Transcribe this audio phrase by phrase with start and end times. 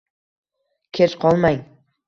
[0.99, 1.63] Kech qolmang!